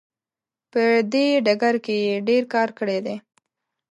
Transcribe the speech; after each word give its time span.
په 0.71 0.83
دې 1.13 1.27
ډګر 1.45 1.75
کې 1.85 1.95
یې 2.05 2.15
ډیر 2.27 2.43
کار 2.53 2.69
کړی 2.79 2.99
دی. 3.05 3.15